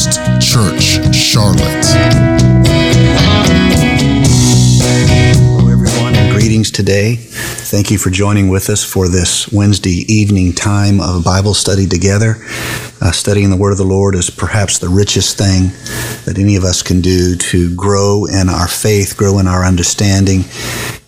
[0.00, 1.84] First Church Charlotte.
[4.80, 7.16] Hello, everyone, and greetings today.
[7.70, 12.34] Thank you for joining with us for this Wednesday evening time of Bible study together.
[13.00, 15.68] Uh, studying the Word of the Lord is perhaps the richest thing
[16.24, 20.42] that any of us can do to grow in our faith, grow in our understanding,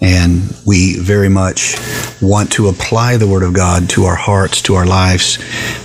[0.00, 1.74] and we very much
[2.22, 5.38] want to apply the Word of God to our hearts, to our lives.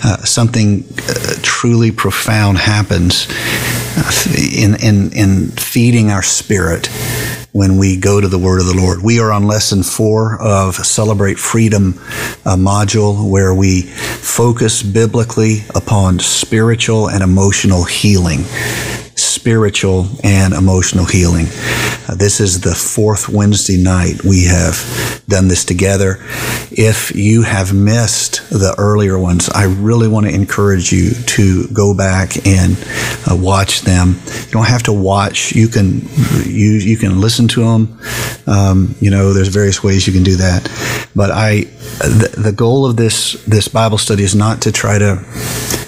[0.03, 3.25] Uh, something uh, truly profound happens
[3.97, 6.87] in, in, in feeding our spirit
[7.51, 9.01] when we go to the Word of the Lord.
[9.01, 11.95] We are on lesson four of Celebrate Freedom
[12.45, 18.43] uh, module, where we focus biblically upon spiritual and emotional healing
[19.17, 21.47] spiritual and emotional healing.
[22.07, 26.17] Uh, this is the fourth Wednesday night we have done this together.
[26.71, 31.95] If you have missed the earlier ones, I really want to encourage you to go
[31.95, 32.77] back and
[33.29, 34.15] uh, watch them.
[34.25, 35.53] You don't have to watch.
[35.53, 36.01] You can
[36.45, 37.99] you you can listen to them.
[38.45, 40.69] Um, you know, there's various ways you can do that.
[41.15, 41.61] But I,
[41.99, 45.23] the, the goal of this this Bible study is not to try to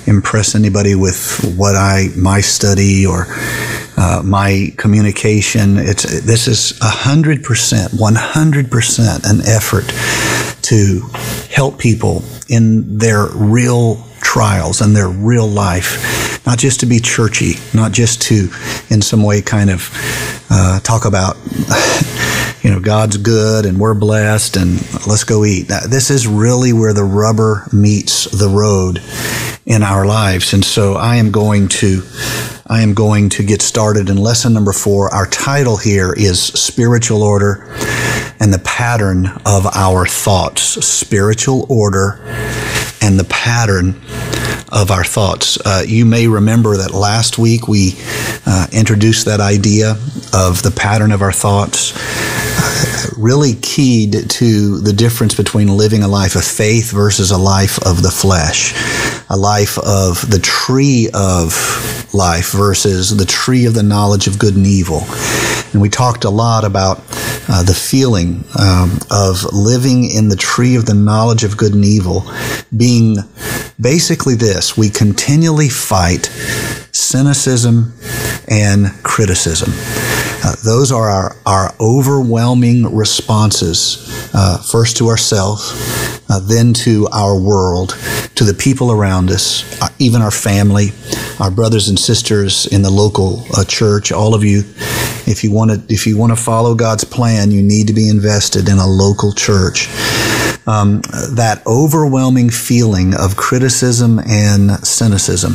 [0.08, 3.19] impress anybody with what I my study or
[3.98, 5.78] uh, my communication.
[5.78, 9.88] It's this is hundred percent, one hundred percent an effort
[10.64, 11.02] to
[11.50, 17.54] help people in their real trials and their real life, not just to be churchy,
[17.74, 18.50] not just to,
[18.90, 19.90] in some way, kind of
[20.50, 21.38] uh, talk about.
[22.62, 24.74] You know, God's good and we're blessed and
[25.08, 25.70] let's go eat.
[25.88, 29.00] This is really where the rubber meets the road
[29.70, 30.54] in our lives.
[30.54, 32.02] And so I am going to
[32.72, 35.14] I am going to get started in lesson number 4.
[35.14, 37.66] Our title here is spiritual order
[38.40, 40.62] and the pattern of our thoughts.
[40.86, 42.20] Spiritual order
[43.02, 43.96] and the pattern
[44.72, 45.58] of our thoughts.
[45.66, 47.94] Uh, you may remember that last week we
[48.46, 49.92] uh, introduced that idea
[50.34, 51.94] of the pattern of our thoughts,
[53.18, 58.04] really keyed to the difference between living a life of faith versus a life of
[58.04, 58.74] the flesh,
[59.30, 64.56] a life of the tree of life versus the tree of the knowledge of good
[64.56, 65.02] and evil.
[65.72, 67.04] And we talked a lot about
[67.48, 71.86] uh, the feeling um, of living in the tree of the knowledge of good and
[71.86, 72.24] evil
[72.76, 73.18] being
[73.80, 76.26] basically this we continually fight
[76.92, 77.94] cynicism
[78.48, 79.72] and criticism.
[80.50, 85.74] Uh, those are our, our overwhelming responses, uh, first to ourselves,
[86.28, 87.90] uh, then to our world,
[88.34, 90.88] to the people around us, uh, even our family,
[91.40, 94.62] our brothers and sisters in the local uh, church, all of you.
[95.28, 98.10] If you want to, if you want to follow God's plan, you need to be
[98.10, 99.88] invested in a local church.
[100.66, 101.02] Um,
[101.36, 105.54] that overwhelming feeling of criticism and cynicism.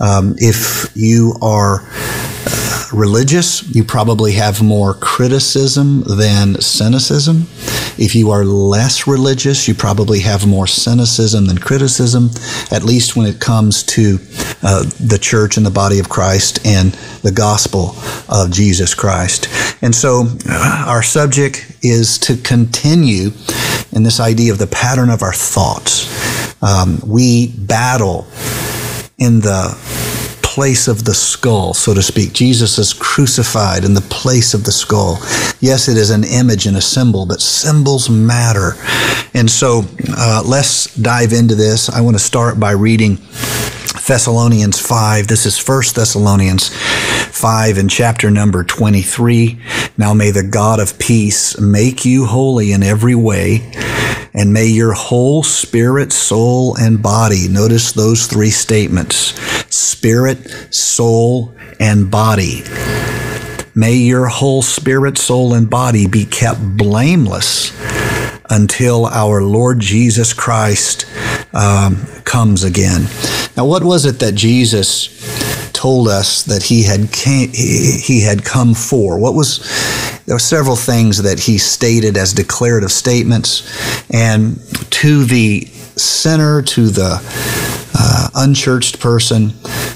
[0.00, 1.82] Um, if you are
[2.92, 7.46] religious, you probably have more criticism than cynicism.
[7.98, 12.30] If you are less religious, you probably have more cynicism than criticism,
[12.70, 14.18] at least when it comes to
[14.62, 16.92] uh, the church and the body of Christ and
[17.22, 17.94] the gospel
[18.28, 19.48] of Jesus Christ.
[19.82, 23.30] And so uh, our subject is to continue
[23.92, 26.62] in this idea of the pattern of our thoughts.
[26.62, 28.26] Um, we battle
[29.18, 29.76] in the
[30.54, 32.32] place of the skull, so to speak.
[32.32, 35.18] Jesus is crucified in the place of the skull.
[35.60, 38.72] Yes, it is an image and a symbol, but symbols matter.
[39.32, 39.84] And so
[40.18, 41.88] uh, let's dive into this.
[41.88, 43.18] I want to start by reading
[44.10, 45.28] Thessalonians 5.
[45.28, 49.62] This is 1 Thessalonians 5 in chapter number 23.
[49.98, 53.70] Now may the God of peace make you holy in every way
[54.34, 59.38] and may your whole spirit, soul, and body, notice those three statements
[59.72, 62.64] spirit, soul, and body.
[63.74, 67.72] May your whole spirit, soul, and body be kept blameless
[68.50, 71.06] until our Lord Jesus Christ
[71.52, 73.02] um, comes again.
[73.56, 78.74] Now, what was it that Jesus told us that he had came, he had come
[78.74, 79.18] for?
[79.20, 79.60] What was
[80.26, 83.68] there were several things that he stated as declarative statements,
[84.12, 85.64] and to the
[85.96, 87.18] sinner, to the
[88.02, 89.52] uh, unchurched person,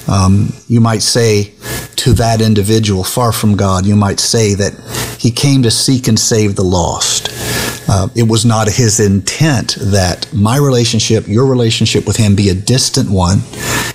[0.09, 1.55] um, you might say
[1.97, 4.75] to that individual far from God, you might say that
[5.19, 7.31] he came to seek and save the lost.
[7.89, 12.55] Uh, it was not his intent that my relationship, your relationship with him be a
[12.55, 13.39] distant one.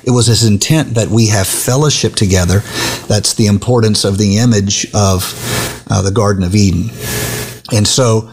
[0.04, 2.62] It was his intent that we have fellowship together.
[3.08, 5.34] That's the importance of the image of
[5.90, 6.90] uh, the Garden of Eden.
[7.72, 8.32] And so,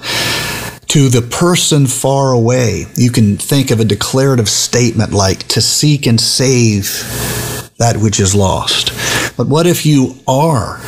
[0.89, 6.07] to the person far away, you can think of a declarative statement like to seek
[6.07, 6.85] and save
[7.79, 8.93] that which is lost.
[9.37, 10.81] But what if you are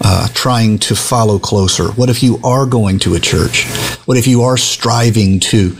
[0.00, 1.90] uh, trying to follow closer?
[1.92, 3.66] What if you are going to a church?
[4.04, 5.76] What if you are striving to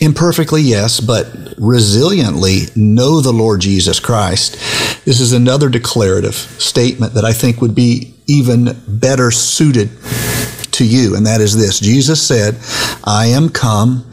[0.00, 1.26] imperfectly, yes, but
[1.56, 4.54] resiliently know the Lord Jesus Christ?
[5.04, 9.88] This is another declarative statement that I think would be even better suited
[10.76, 12.56] to you, and that is this Jesus said,
[13.04, 14.10] I am come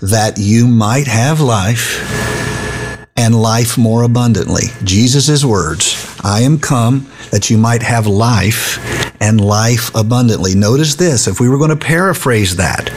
[0.00, 2.00] that you might have life
[3.16, 4.64] and life more abundantly.
[4.84, 8.78] Jesus' words, I am come that you might have life
[9.20, 10.54] and life abundantly.
[10.54, 12.90] Notice this, if we were going to paraphrase that,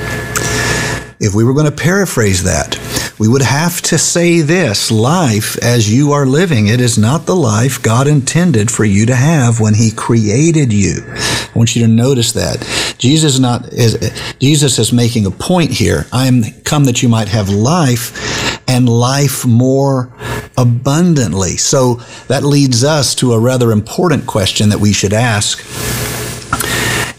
[1.20, 2.76] if we were going to paraphrase that,
[3.18, 7.36] we would have to say this life as you are living it is not the
[7.36, 11.02] life God intended for you to have when He created you.
[11.06, 12.58] I want you to notice that.
[12.98, 16.06] Jesus is not is Jesus is making a point here.
[16.12, 20.12] I am come that you might have life and life more
[20.58, 21.56] abundantly.
[21.58, 21.96] So
[22.28, 25.60] that leads us to a rather important question that we should ask.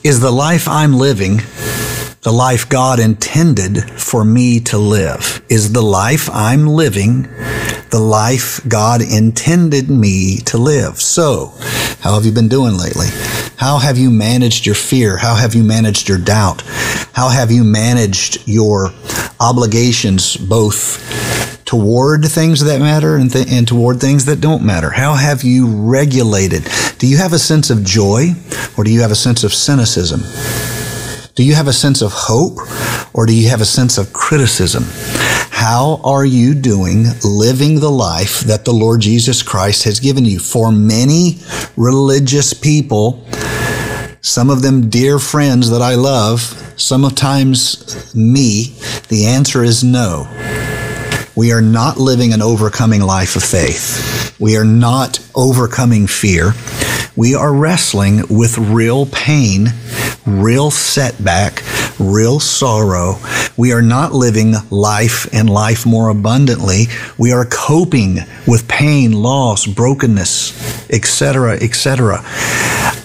[0.04, 1.40] Is the life I'm living
[2.26, 5.44] the life God intended for me to live?
[5.48, 7.22] Is the life I'm living
[7.90, 11.00] the life God intended me to live?
[11.00, 11.54] So,
[12.00, 13.06] how have you been doing lately?
[13.58, 15.16] How have you managed your fear?
[15.16, 16.62] How have you managed your doubt?
[17.12, 18.90] How have you managed your
[19.38, 24.90] obligations both toward things that matter and, th- and toward things that don't matter?
[24.90, 26.68] How have you regulated?
[26.98, 28.30] Do you have a sense of joy
[28.76, 30.22] or do you have a sense of cynicism?
[31.36, 32.56] Do you have a sense of hope
[33.12, 34.84] or do you have a sense of criticism?
[35.50, 40.38] How are you doing living the life that the Lord Jesus Christ has given you?
[40.38, 41.40] For many
[41.76, 43.22] religious people,
[44.22, 46.40] some of them dear friends that I love,
[46.78, 48.74] sometimes me,
[49.08, 50.26] the answer is no.
[51.36, 54.34] We are not living an overcoming life of faith.
[54.40, 56.54] We are not overcoming fear.
[57.14, 59.66] We are wrestling with real pain
[60.26, 61.62] real setback,
[61.98, 63.18] real sorrow.
[63.56, 66.86] We are not living life and life more abundantly.
[67.16, 72.20] We are coping with pain, loss, brokenness, etc., etc.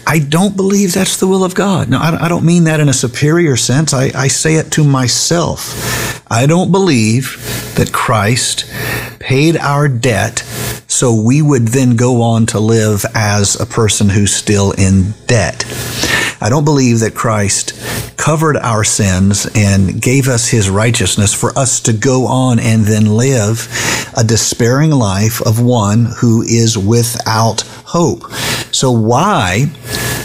[0.07, 1.89] I don't believe that's the will of God.
[1.89, 3.93] Now, I don't mean that in a superior sense.
[3.93, 6.21] I, I say it to myself.
[6.29, 7.37] I don't believe
[7.75, 8.65] that Christ
[9.19, 10.39] paid our debt
[10.87, 15.63] so we would then go on to live as a person who's still in debt.
[16.41, 17.73] I don't believe that Christ
[18.17, 23.05] covered our sins and gave us his righteousness for us to go on and then
[23.05, 23.67] live
[24.17, 28.31] a despairing life of one who is without hope.
[28.73, 29.67] So why?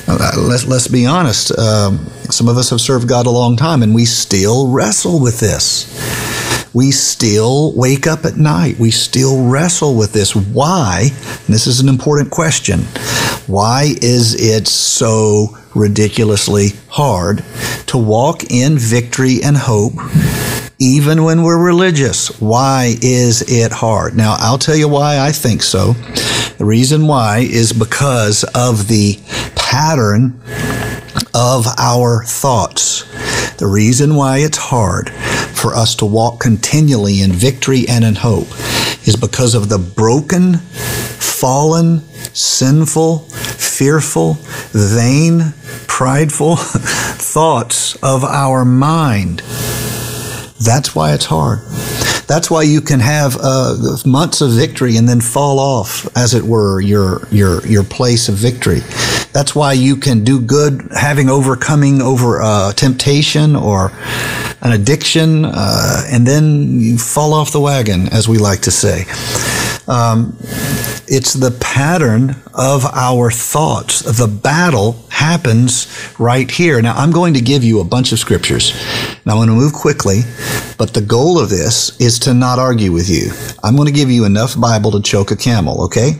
[0.09, 1.57] Uh, let's, let's be honest.
[1.59, 1.99] Um,
[2.31, 6.26] some of us have served God a long time and we still wrestle with this
[6.77, 8.79] we still wake up at night.
[8.79, 10.37] We still wrestle with this.
[10.37, 11.09] Why?
[11.49, 12.81] This is an important question.
[13.47, 17.43] Why is it so ridiculously hard
[17.87, 19.95] to walk in victory and hope
[20.79, 22.39] even when we're religious?
[22.43, 24.15] Why is it hard?
[24.15, 25.95] Now, I'll tell you why I think so.
[26.59, 29.19] The reason why is because of the
[29.55, 30.43] pattern
[31.35, 33.05] of our thoughts.
[33.57, 38.49] The reason why it's hard for us to walk continually in victory and in hope
[39.07, 42.01] is because of the broken, fallen,
[42.35, 44.35] sinful, fearful,
[44.73, 45.55] vain,
[45.87, 49.41] prideful thoughts of our mind.
[50.61, 51.61] That's why it's hard.
[52.27, 56.43] That's why you can have uh, months of victory and then fall off, as it
[56.43, 58.81] were, your your your place of victory.
[59.37, 63.93] That's why you can do good, having overcoming over uh, temptation or
[64.63, 69.05] an addiction, uh, and then you fall off the wagon, as we like to say.
[69.89, 70.39] Um,
[71.07, 74.01] it's the pattern of our thoughts.
[74.01, 75.87] The battle happens
[76.19, 76.81] right here.
[76.81, 78.73] Now, I'm going to give you a bunch of scriptures.
[79.27, 80.23] Now, I'm going to move quickly,
[80.79, 83.33] but the goal of this is to not argue with you.
[83.63, 86.13] I'm going to give you enough Bible to choke a camel, okay?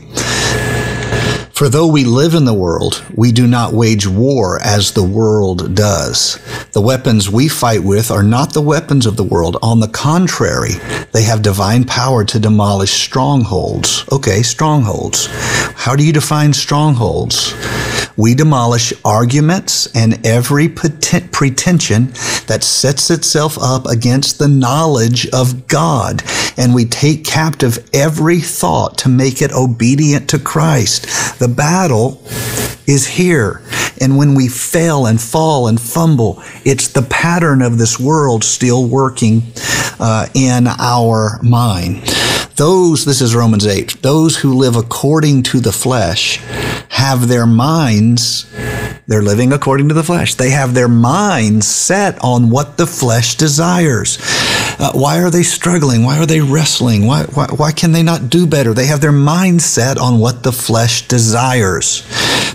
[1.57, 5.73] For though we live in the world, we do not wage war as the world
[5.73, 6.37] does.
[6.73, 9.57] The weapons we fight with are not the weapons of the world.
[9.63, 10.73] On the contrary,
[11.13, 14.05] they have divine power to demolish strongholds.
[14.11, 15.29] Okay, strongholds.
[15.73, 17.55] How do you define strongholds?
[18.17, 22.05] We demolish arguments and every pretension
[22.47, 26.23] that sets itself up against the knowledge of God.
[26.55, 31.05] And we take captive every thought to make it obedient to Christ.
[31.37, 32.21] The battle
[32.87, 33.61] is here.
[33.99, 38.87] And when we fail and fall and fumble, it's the pattern of this world still
[38.87, 39.41] working
[39.99, 42.03] uh, in our mind.
[42.57, 46.37] Those, this is Romans 8, those who live according to the flesh
[46.89, 48.51] have their minds,
[49.07, 50.33] they're living according to the flesh.
[50.33, 54.17] They have their minds set on what the flesh desires.
[54.79, 56.03] Uh, why are they struggling?
[56.03, 57.07] Why are they wrestling?
[57.07, 58.73] Why, why, why can they not do better?
[58.73, 62.05] They have their mind set on what the flesh desires.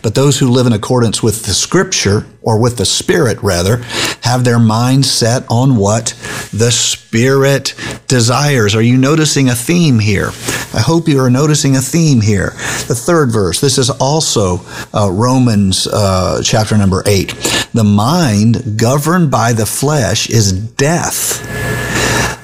[0.03, 3.79] But those who live in accordance with the scripture, or with the spirit rather,
[4.23, 6.15] have their mind set on what
[6.53, 7.75] the spirit
[8.07, 8.75] desires.
[8.75, 10.29] Are you noticing a theme here?
[10.75, 12.51] I hope you are noticing a theme here.
[12.89, 14.61] The third verse, this is also
[14.95, 17.29] uh, Romans uh, chapter number 8.
[17.75, 21.92] The mind governed by the flesh is death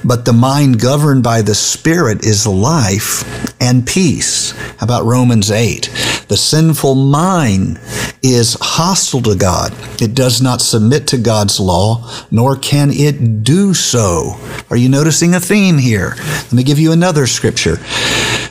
[0.09, 3.23] but the mind governed by the Spirit is life
[3.61, 4.53] and peace.
[4.77, 5.83] How about Romans 8?
[6.27, 7.79] The sinful mind
[8.23, 9.71] is hostile to God.
[10.01, 14.33] It does not submit to God's law, nor can it do so.
[14.71, 16.15] Are you noticing a theme here?
[16.17, 17.77] Let me give you another scripture.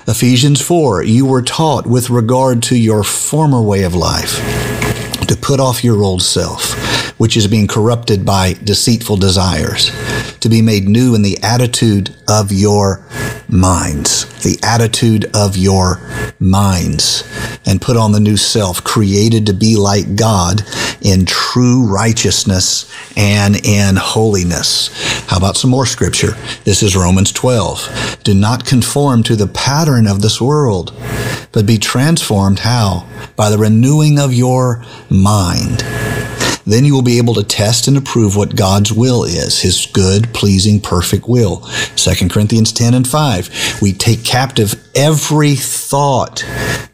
[0.07, 4.39] Ephesians 4 You were taught with regard to your former way of life
[5.27, 9.91] to put off your old self, which is being corrupted by deceitful desires
[10.41, 13.05] to be made new in the attitude of your
[13.49, 14.27] minds.
[14.43, 16.01] The attitude of your
[16.39, 17.25] minds.
[17.67, 20.63] And put on the new self, created to be like God
[21.03, 24.91] in true righteousness and in holiness.
[25.27, 26.33] How about some more scripture?
[26.65, 28.21] This is Romans 12.
[28.23, 30.95] Do not conform to the pattern of this world,
[31.53, 32.61] but be transformed.
[32.61, 33.07] How?
[33.37, 35.83] By the renewing of your mind
[36.73, 40.33] then you will be able to test and approve what God's will is, his good,
[40.35, 41.67] pleasing, perfect will.
[41.97, 43.79] 2 Corinthians 10 and 5.
[43.81, 46.45] We take captive every thought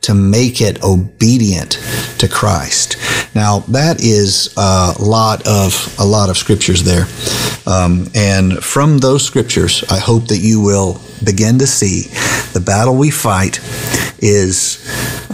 [0.03, 1.73] to make it obedient
[2.19, 2.97] to Christ.
[3.35, 7.07] Now that is a lot of a lot of scriptures there,
[7.67, 12.03] um, and from those scriptures, I hope that you will begin to see
[12.53, 13.61] the battle we fight
[14.19, 14.79] is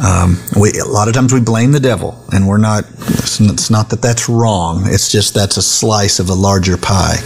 [0.02, 2.84] um, we, a lot of times we blame the devil, and we're not.
[2.88, 4.84] It's not that that's wrong.
[4.86, 7.16] It's just that's a slice of a larger pie.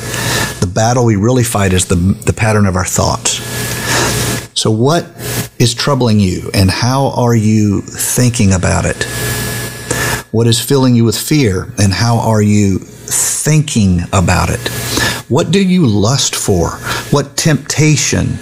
[0.60, 3.40] The battle we really fight is the the pattern of our thoughts.
[4.58, 5.06] So, what
[5.58, 9.06] is troubling you, and how are you thinking about it?
[10.34, 14.58] What is filling you with fear, and how are you thinking about it?
[15.30, 16.70] What do you lust for?
[17.12, 18.36] What temptation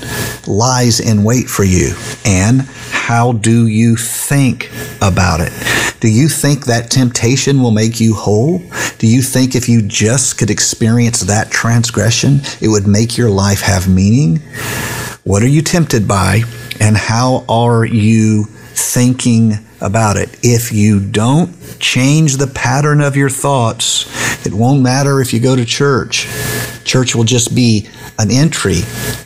[0.46, 1.92] lies in wait for you?
[2.24, 4.70] And how do you think
[5.02, 5.52] about it?
[6.00, 8.62] Do you think that temptation will make you whole?
[8.96, 13.60] Do you think if you just could experience that transgression, it would make your life
[13.60, 14.38] have meaning?
[15.24, 16.44] What are you tempted by?
[16.80, 20.38] And how are you thinking about it?
[20.42, 24.06] If you don't change the pattern of your thoughts,
[24.46, 26.28] it won't matter if you go to church.
[26.84, 28.80] Church will just be an entry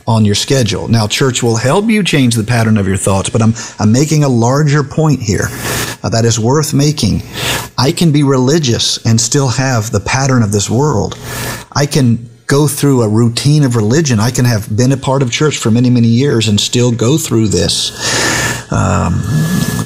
[0.07, 0.89] on your schedule.
[0.89, 4.25] Now, church will help you change the pattern of your thoughts, but I'm, I'm making
[4.25, 5.49] a larger point here
[6.03, 7.23] uh, that is worth making.
[7.79, 11.19] I can be religious and still have the pattern of this world.
[11.73, 14.21] I can go through a routine of religion.
[14.21, 17.19] I can have been a part of church for many, many years and still go
[17.19, 17.91] through this
[18.71, 19.23] um,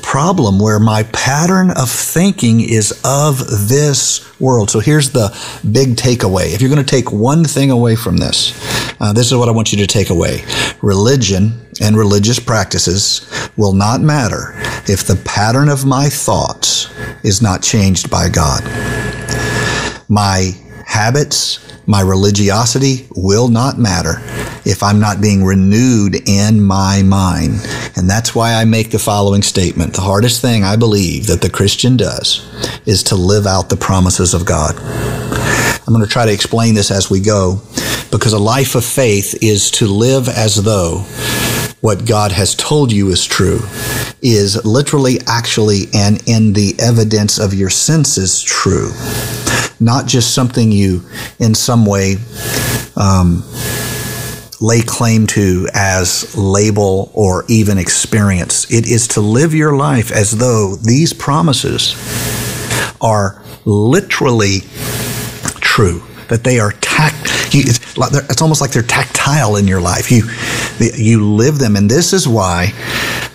[0.03, 4.71] problem where my pattern of thinking is of this world.
[4.71, 5.29] So here's the
[5.71, 6.55] big takeaway.
[6.55, 8.53] If you're going to take one thing away from this,
[9.01, 10.45] uh, this is what I want you to take away.
[10.83, 14.53] Religion and religious practices will not matter
[14.89, 16.91] if the pattern of my thoughts
[17.23, 18.63] is not changed by God.
[20.09, 20.53] My
[20.87, 24.21] habits, my religiosity will not matter
[24.65, 27.67] if I'm not being renewed in my mind.
[27.97, 29.95] And that's why I make the following statement.
[29.95, 32.47] The hardest thing I believe that the Christian does
[32.87, 34.77] is to live out the promises of God.
[35.87, 37.61] I'm going to try to explain this as we go
[38.11, 41.05] because a life of faith is to live as though
[41.81, 43.61] what God has told you is true
[44.23, 48.93] is literally, actually, and in the evidence of your senses true.
[49.81, 51.03] Not just something you,
[51.39, 52.17] in some way,
[52.97, 53.43] um,
[54.61, 58.71] lay claim to as label or even experience.
[58.71, 61.95] It is to live your life as though these promises
[63.01, 64.61] are literally
[65.61, 67.17] true, that they are tact.
[67.53, 70.11] It's, it's almost like they're tactile in your life.
[70.11, 70.25] You,
[70.79, 72.73] you live them, and this is why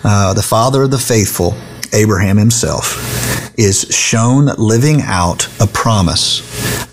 [0.04, 1.54] uh, the father of the faithful,
[1.92, 6.40] Abraham himself, is shown living out a promise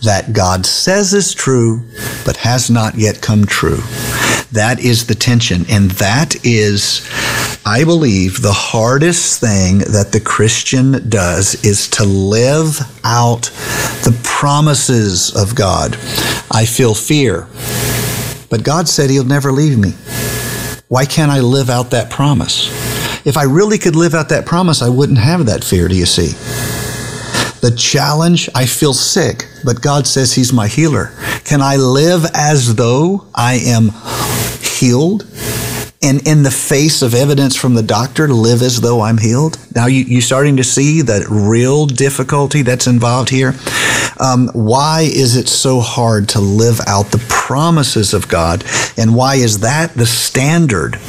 [0.03, 1.81] that God says is true,
[2.25, 3.81] but has not yet come true.
[4.51, 5.65] That is the tension.
[5.69, 7.09] And that is,
[7.65, 13.43] I believe, the hardest thing that the Christian does is to live out
[14.03, 15.95] the promises of God.
[16.51, 17.47] I feel fear,
[18.49, 19.93] but God said He'll never leave me.
[20.89, 22.69] Why can't I live out that promise?
[23.25, 26.05] If I really could live out that promise, I wouldn't have that fear, do you
[26.05, 26.33] see?
[27.63, 31.13] The challenge, I feel sick, but God says He's my healer.
[31.45, 33.93] Can I live as though I am
[34.59, 35.25] healed?
[36.01, 39.57] And in the face of evidence from the doctor, live as though I'm healed?
[39.73, 43.53] Now you, you starting to see the real difficulty that's involved here?
[44.19, 48.65] Um, why is it so hard to live out the promises of God?
[48.97, 50.99] And why is that the standard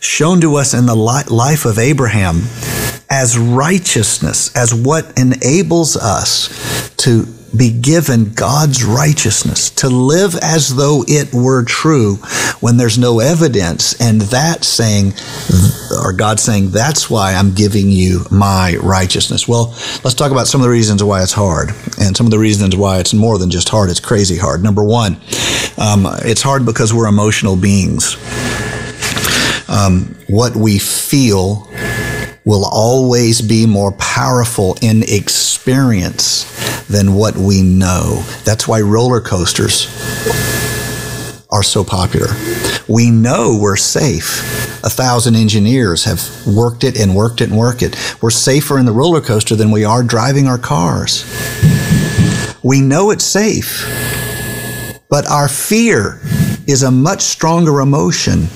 [0.00, 2.42] shown to us in the life of Abraham
[3.08, 11.04] as righteousness, as what enables us to be given God's righteousness, to live as though
[11.06, 12.16] it were true
[12.60, 15.12] when there's no evidence, and that saying,
[16.02, 19.46] or God saying, that's why I'm giving you my righteousness.
[19.48, 19.68] Well,
[20.04, 22.76] let's talk about some of the reasons why it's hard, and some of the reasons
[22.76, 24.62] why it's more than just hard, it's crazy hard.
[24.62, 25.14] Number one,
[25.78, 28.16] um, it's hard because we're emotional beings.
[29.68, 31.68] Um, what we feel
[32.46, 36.44] will always be more powerful in experience
[36.86, 38.22] than what we know.
[38.44, 39.86] That's why roller coasters
[41.50, 42.28] are so popular.
[42.88, 44.40] We know we're safe.
[44.84, 47.96] A thousand engineers have worked it and worked it and worked it.
[48.22, 51.24] We're safer in the roller coaster than we are driving our cars.
[52.62, 53.84] We know it's safe,
[55.08, 56.20] but our fear
[56.68, 58.46] is a much stronger emotion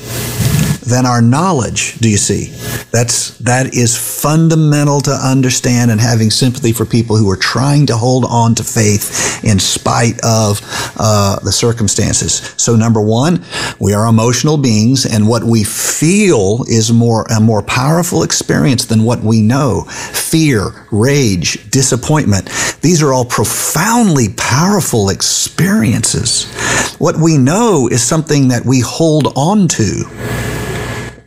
[0.90, 1.99] than our knowledge.
[1.99, 2.50] Do you see?
[2.90, 7.97] That's that is fundamental to understand and having sympathy for people who are trying to
[7.97, 10.61] hold on to faith in spite of
[10.99, 12.54] uh, the circumstances.
[12.56, 13.44] So number one,
[13.78, 19.04] we are emotional beings, and what we feel is more a more powerful experience than
[19.04, 19.85] what we know.
[19.85, 22.47] Fear, rage, disappointment.
[22.82, 26.50] These are all profoundly powerful experiences.
[26.99, 30.50] What we know is something that we hold on to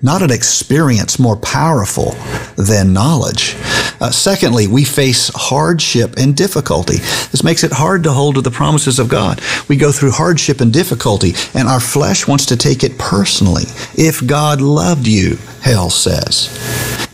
[0.03, 2.11] not an experience more powerful
[2.57, 3.55] than knowledge.
[4.01, 6.97] Uh, secondly, we face hardship and difficulty.
[7.31, 9.41] This makes it hard to hold to the promises of God.
[9.69, 13.63] We go through hardship and difficulty, and our flesh wants to take it personally.
[13.95, 16.49] If God loved you, hell says.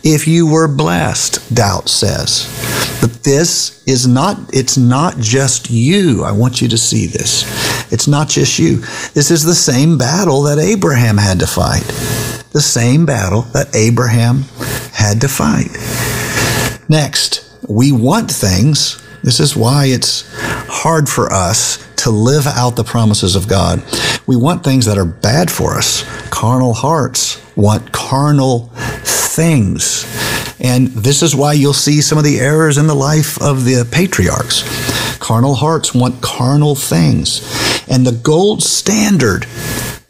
[0.02, 2.48] If you were blessed, doubt says.
[3.00, 6.24] But this is not, it's not just you.
[6.24, 7.44] I want you to see this.
[7.92, 8.78] It's not just you.
[9.14, 14.42] This is the same battle that Abraham had to fight the same battle that Abraham
[14.92, 15.70] had to fight.
[16.88, 19.02] Next, we want things.
[19.22, 20.24] This is why it's
[20.68, 23.82] hard for us to live out the promises of God.
[24.26, 26.02] We want things that are bad for us.
[26.30, 28.70] Carnal hearts want carnal
[29.04, 30.04] things.
[30.60, 33.88] And this is why you'll see some of the errors in the life of the
[33.90, 34.64] patriarchs.
[35.18, 37.40] Carnal hearts want carnal things.
[37.90, 39.46] And the gold standard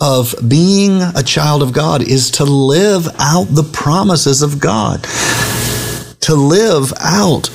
[0.00, 5.02] of being a child of God is to live out the promises of God.
[6.20, 7.48] To live out.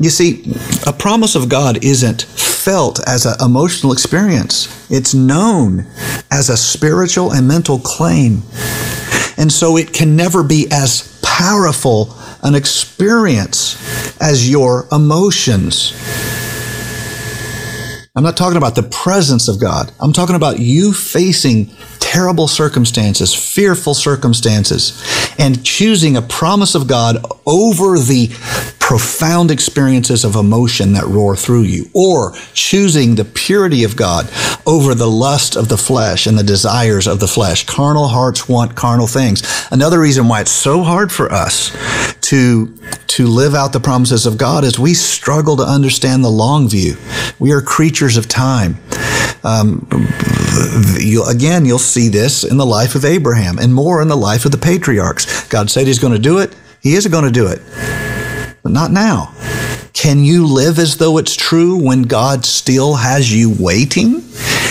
[0.00, 0.44] You see,
[0.86, 5.86] a promise of God isn't felt as an emotional experience, it's known
[6.30, 8.42] as a spiritual and mental claim.
[9.36, 13.76] And so it can never be as powerful an experience
[14.20, 15.92] as your emotions.
[18.16, 19.90] I'm not talking about the presence of God.
[19.98, 21.66] I'm talking about you facing
[21.98, 25.02] terrible circumstances, fearful circumstances,
[25.36, 28.28] and choosing a promise of God over the
[28.78, 34.30] profound experiences of emotion that roar through you, or choosing the purity of God
[34.64, 37.66] over the lust of the flesh and the desires of the flesh.
[37.66, 39.42] Carnal hearts want carnal things.
[39.72, 41.72] Another reason why it's so hard for us
[42.34, 42.66] to,
[43.06, 46.96] to live out the promises of God is we struggle to understand the long view.
[47.38, 48.76] We are creatures of time.
[49.44, 49.86] Um,
[50.98, 54.44] you, again, you'll see this in the life of Abraham and more in the life
[54.44, 55.46] of the patriarchs.
[55.46, 56.56] God said He's going to do it.
[56.80, 57.62] He is going to do it,
[58.64, 59.32] but not now.
[59.92, 64.24] Can you live as though it's true when God still has you waiting?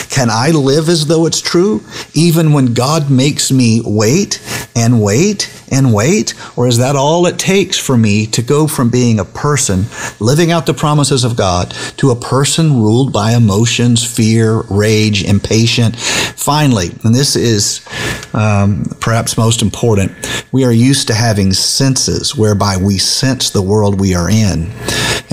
[0.09, 1.81] Can I live as though it's true
[2.13, 4.41] even when God makes me wait
[4.75, 6.33] and wait and wait?
[6.55, 9.85] Or is that all it takes for me to go from being a person
[10.19, 15.95] living out the promises of God to a person ruled by emotions, fear, rage, impatient?
[15.97, 17.85] Finally, and this is
[18.33, 20.11] um, perhaps most important,
[20.51, 24.71] we are used to having senses whereby we sense the world we are in.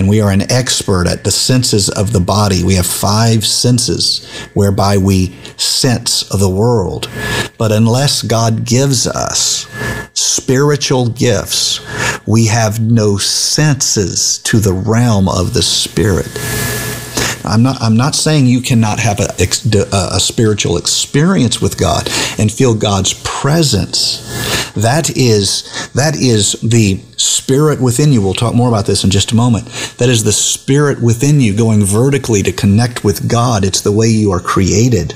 [0.00, 2.64] And we are an expert at the senses of the body.
[2.64, 7.10] We have five senses whereby we sense the world.
[7.58, 9.66] But unless God gives us
[10.14, 11.80] spiritual gifts,
[12.26, 16.30] we have no senses to the realm of the Spirit.
[17.44, 17.80] I'm not.
[17.80, 19.28] I'm not saying you cannot have a,
[19.92, 24.20] a, spiritual experience with God and feel God's presence.
[24.74, 28.22] That is that is the spirit within you.
[28.22, 29.66] We'll talk more about this in just a moment.
[29.98, 33.64] That is the spirit within you going vertically to connect with God.
[33.64, 35.14] It's the way you are created.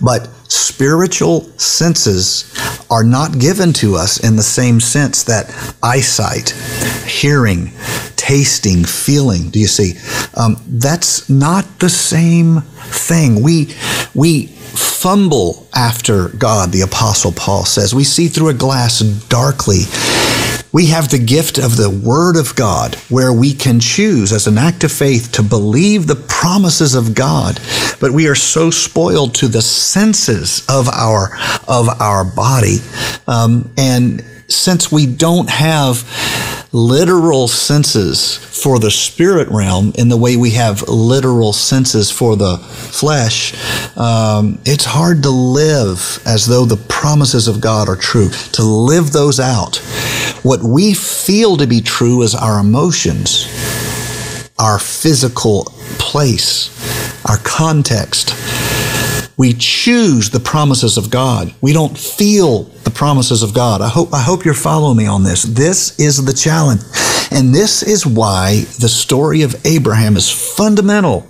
[0.00, 2.52] But spiritual senses
[2.90, 6.50] are not given to us in the same sense that eyesight,
[7.06, 7.72] hearing,
[8.16, 9.50] tasting, feeling.
[9.50, 9.94] Do you see?
[10.34, 13.42] Um, that's not the same thing.
[13.42, 13.74] We
[14.14, 16.72] we fumble after God.
[16.72, 19.82] The Apostle Paul says we see through a glass darkly
[20.72, 24.56] we have the gift of the Word of God where we can choose as an
[24.56, 27.60] act of faith to believe the promises of God,
[28.00, 32.78] but we are so spoiled to the senses of our, of our body.
[33.26, 40.36] Um, and since we don't have literal senses for the spirit realm in the way
[40.36, 43.54] we have literal senses for the flesh,
[43.96, 49.12] um, it's hard to live as though the promises of God are true, to live
[49.12, 49.76] those out.
[50.42, 53.46] What we feel to be true is our emotions,
[54.58, 55.64] our physical
[55.98, 56.70] place,
[57.28, 58.34] our context.
[59.40, 61.54] We choose the promises of God.
[61.62, 63.80] We don't feel the promises of God.
[63.80, 65.44] I hope, I hope you're following me on this.
[65.44, 66.82] This is the challenge.
[67.30, 71.26] And this is why the story of Abraham is fundamental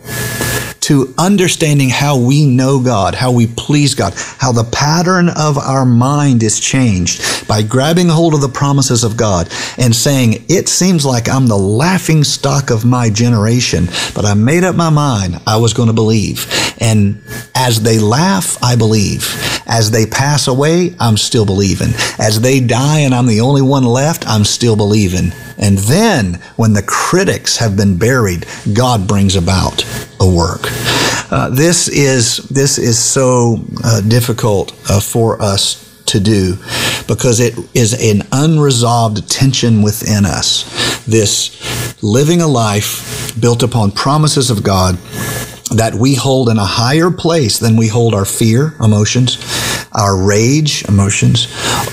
[0.90, 5.86] to understanding how we know God, how we please God, how the pattern of our
[5.86, 9.46] mind is changed by grabbing hold of the promises of God
[9.78, 14.64] and saying, It seems like I'm the laughing stock of my generation, but I made
[14.64, 16.48] up my mind I was going to believe.
[16.80, 17.22] And
[17.54, 19.32] as they laugh, I believe.
[19.68, 21.90] As they pass away, I'm still believing.
[22.18, 25.30] As they die and I'm the only one left, I'm still believing.
[25.60, 29.84] And then, when the critics have been buried, God brings about
[30.18, 30.62] a work.
[31.30, 36.56] Uh, this is this is so uh, difficult uh, for us to do
[37.06, 41.04] because it is an unresolved tension within us.
[41.06, 44.96] This living a life built upon promises of God
[45.70, 49.38] that we hold in a higher place than we hold our fear emotions,
[49.92, 51.48] our rage emotions.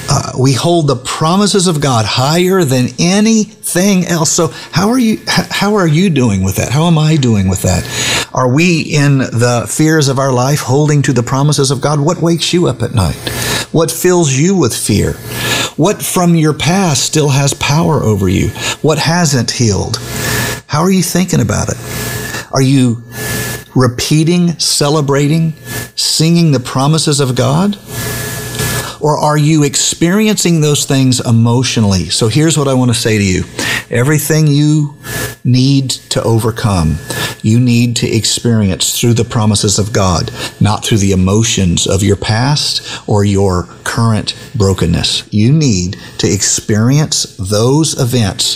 [0.10, 4.32] Uh, we hold the promises of God higher than anything else.
[4.32, 5.20] So how are you?
[5.28, 6.72] How are you doing with that?
[6.72, 7.84] How am I doing with that?
[8.34, 12.00] Are we in the fears of our life holding to the promises of God?
[12.00, 13.18] What wakes you up at night?
[13.72, 15.14] What fills you with fear?
[15.76, 18.50] What from your past still has power over you?
[18.82, 19.98] What hasn't healed?
[20.68, 21.78] How are you thinking about it?
[22.52, 23.04] Are you
[23.78, 25.54] repeating, celebrating,
[25.96, 27.78] singing the promises of God?
[29.00, 32.10] Or are you experiencing those things emotionally?
[32.10, 33.44] So here's what I want to say to you.
[33.92, 34.98] Everything you
[35.44, 36.98] need to overcome,
[37.44, 42.16] you need to experience through the promises of God, not through the emotions of your
[42.16, 45.32] past or your current brokenness.
[45.32, 48.56] You need to experience those events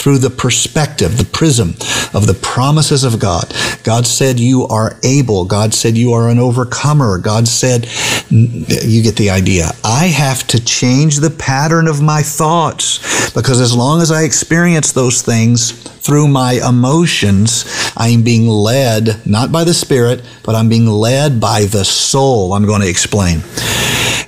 [0.00, 1.70] through the perspective, the prism
[2.14, 3.52] of the promises of God.
[3.82, 5.44] God said you are able.
[5.44, 7.18] God said you are an overcomer.
[7.18, 7.88] God said,
[8.30, 9.70] you get the idea.
[9.84, 14.92] I have to change the pattern of my thoughts because as long as I experience
[14.92, 17.64] those things through my emotions,
[17.96, 22.52] I am being led not by the Spirit, but I'm being led by the soul.
[22.52, 23.40] I'm going to explain.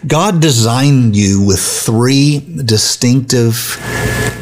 [0.06, 3.76] God designed you with three distinctive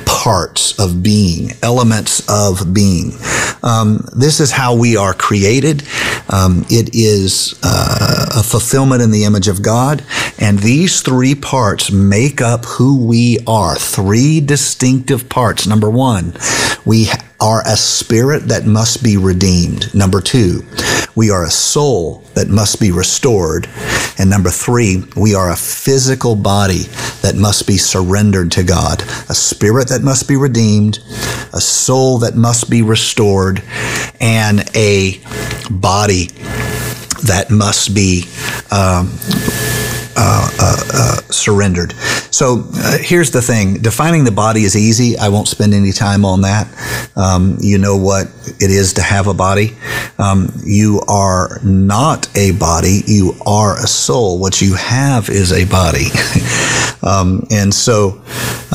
[0.07, 3.11] parts of being, elements of being.
[3.65, 5.83] Um, this is how we are created.
[6.29, 10.05] Um, it is uh, a fulfillment in the image of God.
[10.39, 13.75] And these three parts make up who we are.
[13.75, 15.67] Three distinctive parts.
[15.67, 16.35] Number one,
[16.85, 19.95] we are a spirit that must be redeemed.
[19.95, 20.65] Number two,
[21.15, 23.69] we are a soul that must be restored.
[24.19, 26.85] And number three, we are a physical body
[27.23, 30.99] that must be surrendered to God, a spirit that must be redeemed,
[31.53, 33.63] a soul that must be restored,
[34.21, 35.21] and a
[35.71, 36.27] body
[37.25, 38.25] that must be
[38.71, 39.11] um,
[40.21, 41.93] uh, uh, uh, surrendered.
[42.33, 45.17] So uh, here's the thing defining the body is easy.
[45.17, 46.67] I won't spend any time on that.
[47.17, 48.27] Um, you know what
[48.59, 49.77] it is to have a body.
[50.19, 54.41] Um, you are not a body, you are a soul.
[54.41, 56.07] What you have is a body.
[57.03, 58.21] um, and so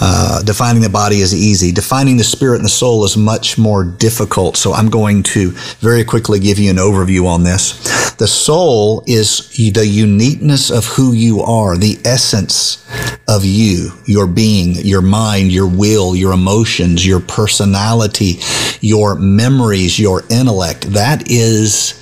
[0.01, 1.71] uh, defining the body is easy.
[1.73, 4.55] Defining the spirit and the soul is much more difficult.
[4.55, 8.02] So I'm going to very quickly give you an overview on this.
[8.17, 12.85] The soul is the uniqueness of who you are, the essence
[13.27, 18.39] of you, your being, your mind, your will, your emotions, your personality,
[18.81, 20.93] your memories, your intellect.
[20.93, 21.99] That is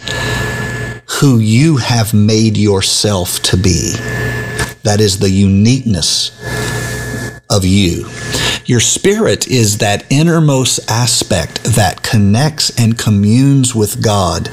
[1.20, 3.94] who you have made yourself to be.
[4.84, 6.32] That is the uniqueness
[7.50, 8.06] of you.
[8.66, 14.50] Your spirit is that innermost aspect that connects and communes with God.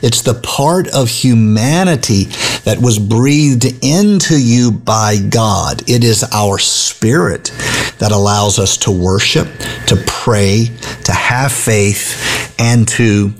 [0.00, 2.24] It's the part of humanity
[2.64, 5.82] that was breathed into you by God.
[5.88, 7.52] It is our spirit
[7.98, 9.48] that allows us to worship,
[9.86, 10.70] to pray,
[11.04, 13.32] to have faith, and to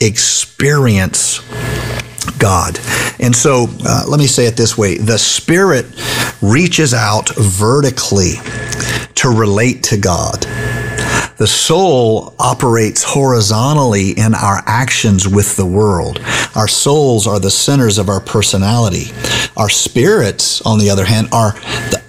[0.00, 1.40] experience
[2.38, 2.78] God.
[3.18, 5.86] And so, uh, let me say it this way the Spirit
[6.42, 8.34] reaches out vertically
[9.24, 10.42] to relate to God.
[11.38, 16.20] The soul operates horizontally in our actions with the world.
[16.54, 19.06] Our souls are the centers of our personality.
[19.56, 21.54] Our spirits, on the other hand, are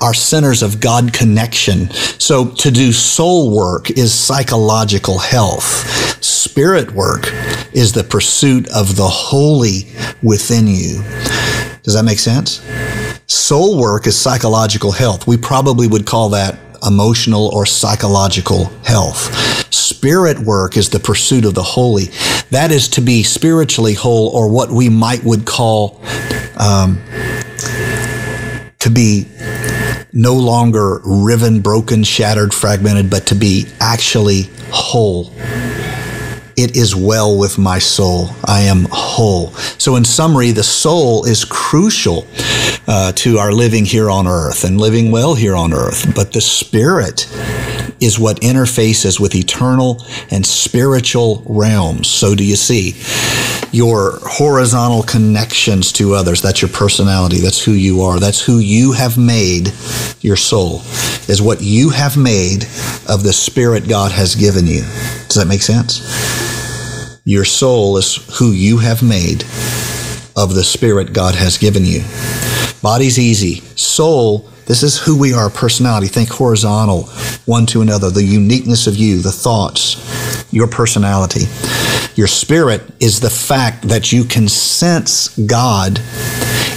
[0.02, 1.90] our centers of God connection.
[2.20, 6.22] So to do soul work is psychological health.
[6.22, 7.32] Spirit work
[7.72, 9.88] is the pursuit of the holy
[10.22, 11.02] within you.
[11.82, 12.62] Does that make sense?
[13.28, 15.26] Soul work is psychological health.
[15.28, 19.74] We probably would call that emotional or psychological health.
[19.74, 22.06] Spirit work is the pursuit of the holy.
[22.52, 26.02] That is to be spiritually whole, or what we might would call
[26.58, 27.02] um,
[28.80, 29.28] to be
[30.14, 35.32] no longer riven, broken, shattered, fragmented, but to be actually whole.
[36.58, 38.30] It is well with my soul.
[38.46, 39.52] I am whole.
[39.78, 42.26] So, in summary, the soul is crucial
[42.88, 46.14] uh, to our living here on earth and living well here on earth.
[46.16, 47.28] But the spirit
[48.00, 52.08] is what interfaces with eternal and spiritual realms.
[52.08, 52.96] So, do you see?
[53.72, 58.94] Your horizontal connections to others, that's your personality, that's who you are, that's who you
[58.94, 59.74] have made
[60.22, 60.82] your soul,
[61.28, 62.64] is what you have made
[63.10, 64.82] of the spirit God has given you.
[65.28, 66.02] Does that make sense?
[67.26, 69.44] Your soul is who you have made
[70.38, 72.02] of the spirit God has given you.
[72.86, 73.62] Body's easy.
[73.76, 76.06] Soul, this is who we are, personality.
[76.06, 77.06] Think horizontal,
[77.46, 81.46] one to another, the uniqueness of you, the thoughts, your personality.
[82.14, 86.00] Your spirit is the fact that you can sense God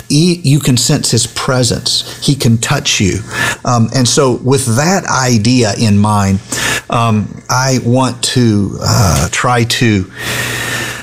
[0.08, 2.24] you can sense his presence.
[2.24, 3.18] He can touch you.
[3.66, 6.40] Um, and so, with that idea in mind,
[6.88, 10.10] um, I want to uh, try to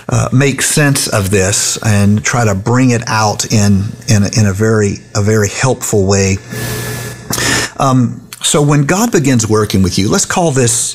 [0.08, 4.46] uh, make sense of this and try to bring it out in in a, in
[4.46, 6.38] a very a very helpful way.
[7.78, 10.94] Um, so when God begins working with you, let's call this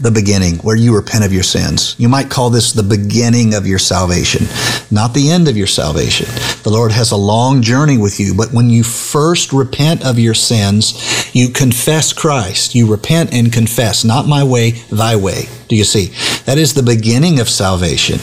[0.00, 1.94] the beginning where you repent of your sins.
[1.98, 4.46] You might call this the beginning of your salvation,
[4.90, 6.26] not the end of your salvation.
[6.62, 10.32] The Lord has a long journey with you, but when you first repent of your
[10.32, 12.74] sins, you confess Christ.
[12.74, 15.42] You repent and confess, not my way, thy way.
[15.68, 16.06] Do you see?
[16.46, 18.18] That is the beginning of salvation.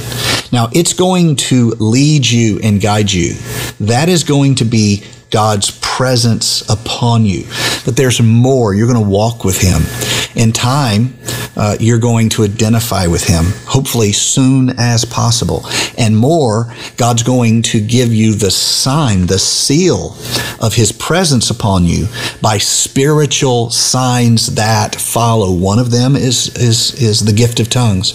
[0.52, 3.36] Now, it's going to lead you and guide you.
[3.80, 7.46] That is going to be God's presence upon you.
[7.86, 8.76] But there's more.
[8.76, 9.82] You're going to walk with Him.
[10.36, 11.16] In time,
[11.56, 15.66] uh, you're going to identify with Him, hopefully soon as possible.
[15.98, 20.16] And more, God's going to give you the sign, the seal
[20.62, 22.08] of His presence upon you
[22.40, 25.52] by spiritual signs that follow.
[25.52, 28.14] One of them is, is, is the gift of tongues.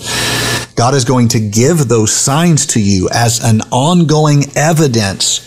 [0.79, 5.41] God is going to give those signs to you as an ongoing evidence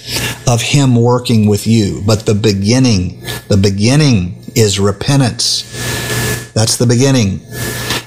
[0.46, 2.04] of Him working with you.
[2.06, 5.62] But the beginning, the beginning is repentance.
[6.52, 7.39] That's the beginning.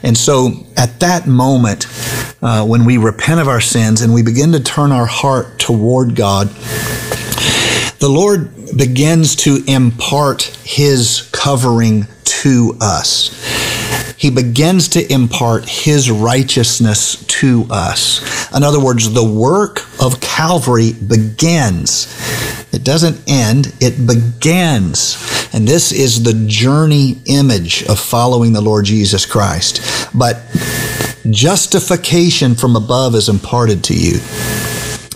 [0.03, 1.87] And so at that moment,
[2.43, 6.15] uh, when we repent of our sins and we begin to turn our heart toward
[6.17, 6.49] God,
[8.01, 12.07] the Lord begins to impart His covering
[12.43, 13.64] to us
[14.17, 18.23] he begins to impart his righteousness to us.
[18.55, 22.07] In other words, the work of Calvary begins.
[22.73, 25.19] It doesn't end, it begins.
[25.53, 29.81] And this is the journey image of following the Lord Jesus Christ.
[30.15, 30.37] But
[31.31, 34.21] justification from above is imparted to you.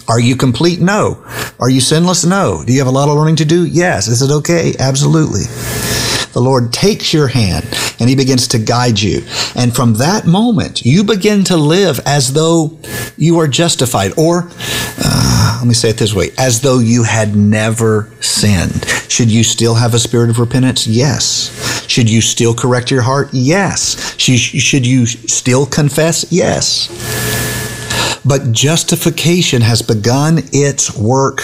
[0.08, 0.80] Are you complete?
[0.80, 1.24] No.
[1.60, 2.24] Are you sinless?
[2.24, 2.62] No.
[2.66, 3.66] Do you have a lot of learning to do?
[3.66, 4.08] Yes.
[4.08, 4.74] Is it okay?
[4.78, 5.44] Absolutely
[6.38, 7.66] the Lord takes your hand
[7.98, 9.22] and He begins to guide you.
[9.56, 12.78] And from that moment, you begin to live as though
[13.16, 14.48] you are justified, or
[15.04, 18.86] uh, let me say it this way as though you had never sinned.
[19.08, 20.86] Should you still have a spirit of repentance?
[20.86, 21.50] Yes.
[21.90, 23.30] Should you still correct your heart?
[23.32, 24.16] Yes.
[24.16, 26.30] Should you still confess?
[26.30, 26.86] Yes.
[28.24, 31.40] But justification has begun its work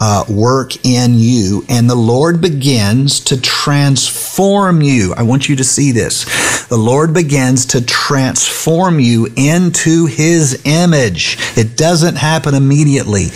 [0.00, 5.14] uh, work in you, and the Lord begins to transform you.
[5.16, 6.66] I want you to see this.
[6.68, 11.38] The Lord begins to transform you into His image.
[11.56, 13.26] It doesn't happen immediately.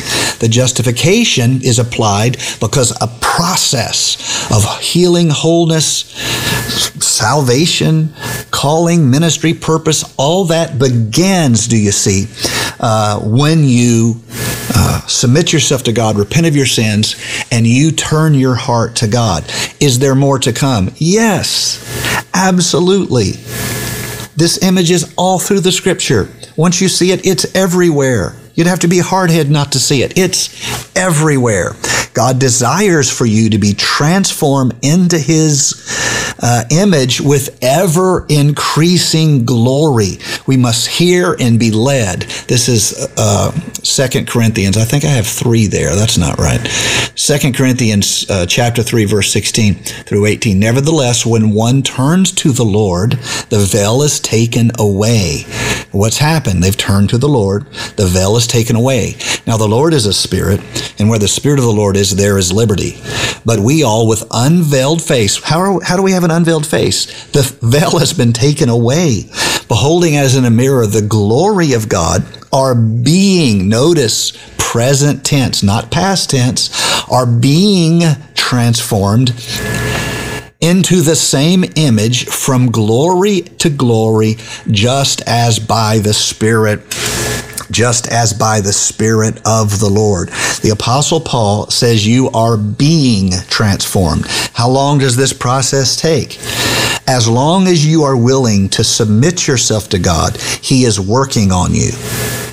[0.40, 6.10] The justification is applied because a process of healing, wholeness,
[7.02, 8.12] salvation,
[8.50, 12.26] calling, ministry, purpose, all that begins, do you see,
[12.80, 14.14] uh, when you
[14.74, 17.16] uh, submit yourself to God, repent of your sins,
[17.50, 19.44] and you turn your heart to God.
[19.80, 20.90] Is there more to come?
[20.96, 23.32] Yes, absolutely.
[24.36, 26.28] This image is all through the scripture.
[26.56, 28.34] Once you see it, it's everywhere.
[28.54, 30.18] You'd have to be hardhead not to see it.
[30.18, 31.76] It's everywhere.
[32.12, 35.70] God desires for you to be transformed into His
[36.40, 40.18] uh, image with ever increasing glory.
[40.46, 42.22] We must hear and be led.
[42.48, 44.76] This is uh, Second Corinthians.
[44.76, 45.94] I think I have three there.
[45.94, 46.66] That's not right.
[47.14, 50.58] Second Corinthians uh, chapter three, verse sixteen through eighteen.
[50.58, 53.12] Nevertheless, when one turns to the Lord,
[53.50, 55.44] the veil is taken away.
[55.92, 56.62] What's happened?
[56.62, 57.66] They've turned to the Lord.
[57.96, 59.16] The veil is taken away.
[59.46, 60.60] Now the Lord is a spirit,
[60.98, 63.00] and where the spirit of the Lord is, there is liberty.
[63.44, 67.26] But we all, with unveiled face, how, are, how do we have an unveiled face?
[67.32, 69.24] The veil has been taken away.
[69.68, 75.90] Beholding as in a mirror the glory of God, our being, notice, present tense, not
[75.90, 76.70] past tense,
[77.10, 78.02] are being
[78.34, 79.30] transformed
[80.60, 84.36] into the same image from glory to glory,
[84.70, 86.80] just as by the Spirit
[87.70, 90.28] just as by the Spirit of the Lord.
[90.62, 94.26] The Apostle Paul says you are being transformed.
[94.54, 96.38] How long does this process take?
[97.06, 101.74] As long as you are willing to submit yourself to God, He is working on
[101.74, 101.90] you.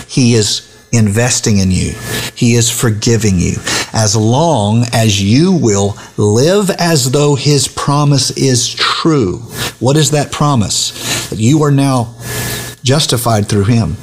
[0.08, 1.94] He is investing in you.
[2.34, 3.58] He is forgiving you.
[3.94, 9.40] As long as you will live as though His promise is true.
[9.80, 11.30] What is that promise?
[11.30, 12.16] That you are now
[12.84, 13.98] justified through Him.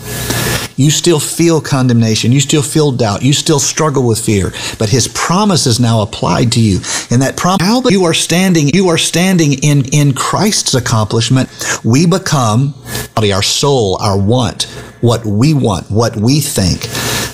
[0.76, 2.32] You still feel condemnation.
[2.32, 3.22] You still feel doubt.
[3.22, 4.52] You still struggle with fear.
[4.78, 6.80] But his promise is now applied to you.
[7.10, 11.48] And that promise, now that you are standing, you are standing in, in Christ's accomplishment,
[11.84, 12.74] we become
[13.16, 14.64] our soul, our want,
[15.00, 16.82] what we want, what we think,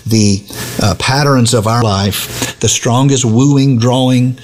[0.04, 0.44] the
[0.82, 4.38] uh, patterns of our life, the strongest wooing, drawing.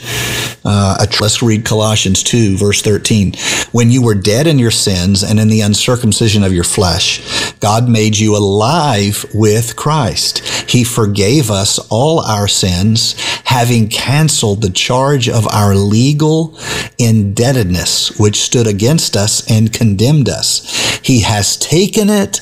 [0.68, 3.34] Uh, let's read Colossians 2, verse 13.
[3.70, 7.88] When you were dead in your sins and in the uncircumcision of your flesh, God
[7.88, 10.40] made you alive with Christ.
[10.68, 16.58] He forgave us all our sins, having canceled the charge of our legal
[16.98, 20.98] indebtedness, which stood against us and condemned us.
[21.04, 22.40] He has taken it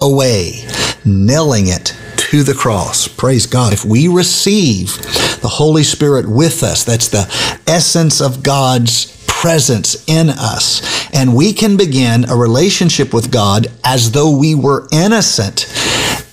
[0.00, 0.64] away,
[1.04, 1.96] nailing it
[2.30, 3.08] to the cross.
[3.08, 3.72] Praise God.
[3.72, 4.96] If we receive
[5.40, 7.26] the Holy Spirit with us, that's the
[7.66, 11.10] essence of God's presence in us.
[11.12, 15.66] And we can begin a relationship with God as though we were innocent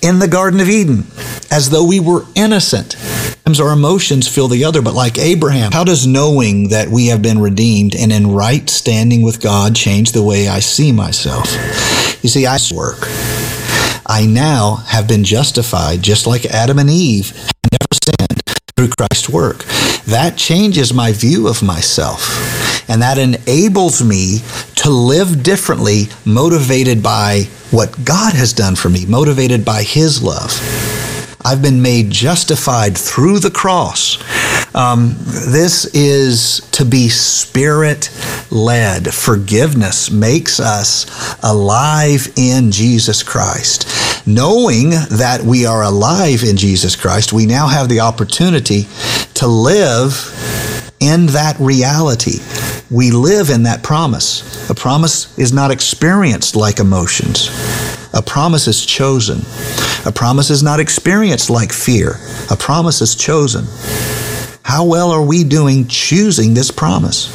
[0.04, 1.08] in the Garden of Eden,
[1.50, 2.92] as though we were innocent.
[2.92, 7.24] Sometimes our emotions feel the other, but like Abraham, how does knowing that we have
[7.24, 11.52] been redeemed and in right standing with God change the way I see myself?
[12.24, 13.08] You see, I work.
[14.10, 17.34] I now have been justified just like Adam and Eve
[17.72, 18.42] never sinned
[18.76, 19.66] through Christ's work.
[20.06, 22.90] That changes my view of myself.
[22.90, 24.40] And that enables me
[24.76, 30.54] to live differently, motivated by what God has done for me, motivated by His love.
[31.44, 34.18] I've been made justified through the cross.
[34.78, 38.12] Um, this is to be spirit
[38.52, 39.12] led.
[39.12, 41.08] Forgiveness makes us
[41.44, 44.28] alive in Jesus Christ.
[44.28, 48.86] Knowing that we are alive in Jesus Christ, we now have the opportunity
[49.34, 50.14] to live
[51.00, 52.38] in that reality.
[52.92, 54.70] We live in that promise.
[54.70, 57.50] A promise is not experienced like emotions.
[58.14, 59.40] A promise is chosen.
[60.06, 62.18] A promise is not experienced like fear.
[62.52, 63.66] A promise is chosen.
[64.68, 67.32] How well are we doing choosing this promise?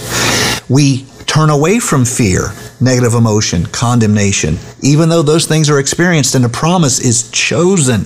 [0.68, 6.44] We turn away from fear, negative emotion, condemnation, even though those things are experienced and
[6.44, 8.02] a promise is chosen.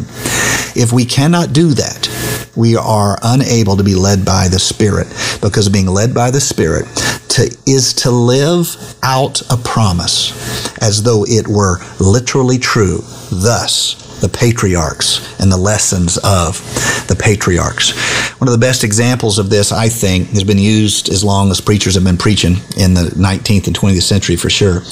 [0.81, 2.09] If we cannot do that,
[2.55, 5.09] we are unable to be led by the Spirit
[5.43, 6.87] because being led by the Spirit
[7.31, 12.99] to, is to live out a promise as though it were literally true.
[13.33, 16.59] Thus the patriarchs and the lessons of
[17.09, 17.93] the patriarchs.
[18.41, 21.61] One of the best examples of this, I think, has been used as long as
[21.61, 24.83] preachers have been preaching in the 19th and 20th century for sure,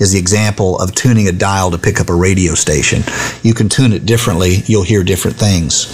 [0.00, 3.02] is the example of tuning a dial to pick up a radio station.
[3.42, 5.86] You can tune it differently, you'll hear different things.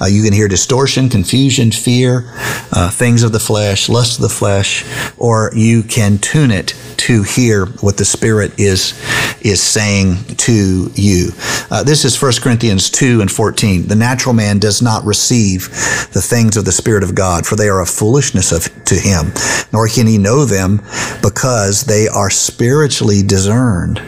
[0.00, 2.24] Uh, you can hear distortion, confusion, fear,
[2.72, 4.84] uh, things of the flesh, lust of the flesh,
[5.18, 8.92] or you can tune it to hear what the Spirit is
[9.48, 11.30] is saying to you.
[11.70, 13.86] Uh, this is 1 Corinthians 2 and 14.
[13.86, 15.68] The natural man does not receive
[16.12, 19.32] the things of the Spirit of God, for they are a foolishness of, to him,
[19.72, 20.82] nor can he know them
[21.22, 23.98] because they are spiritually discerned.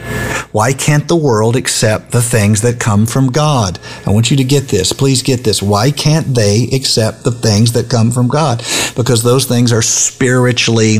[0.51, 3.79] Why can't the world accept the things that come from God?
[4.05, 4.93] I want you to get this.
[4.93, 5.61] Please get this.
[5.61, 8.63] Why can't they accept the things that come from God?
[8.95, 10.99] Because those things are spiritually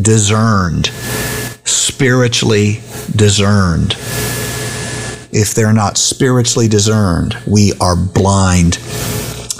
[0.00, 0.90] discerned
[1.64, 2.80] spiritually
[3.14, 3.92] discerned.
[5.32, 8.78] If they're not spiritually discerned, we are blind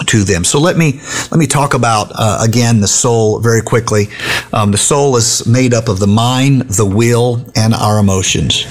[0.07, 0.45] to them.
[0.45, 1.01] So let me
[1.31, 4.09] let me talk about uh, again the soul very quickly.
[4.53, 8.67] Um, the soul is made up of the mind, the will, and our emotions.